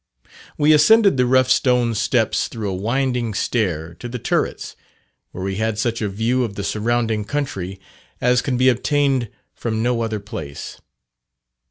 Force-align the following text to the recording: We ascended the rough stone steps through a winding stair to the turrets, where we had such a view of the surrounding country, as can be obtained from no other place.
We 0.57 0.73
ascended 0.73 1.17
the 1.17 1.27
rough 1.27 1.47
stone 1.51 1.93
steps 1.93 2.47
through 2.47 2.71
a 2.71 2.73
winding 2.73 3.35
stair 3.35 3.93
to 3.99 4.09
the 4.09 4.17
turrets, 4.17 4.75
where 5.29 5.43
we 5.43 5.57
had 5.57 5.77
such 5.77 6.01
a 6.01 6.09
view 6.09 6.43
of 6.43 6.55
the 6.55 6.63
surrounding 6.63 7.23
country, 7.23 7.79
as 8.19 8.41
can 8.41 8.57
be 8.57 8.67
obtained 8.67 9.29
from 9.53 9.83
no 9.83 10.01
other 10.01 10.19
place. 10.19 10.81